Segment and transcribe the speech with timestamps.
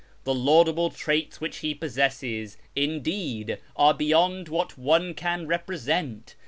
[0.23, 6.33] The laudable traits which he possesses, indeed, are beyond what one can represent.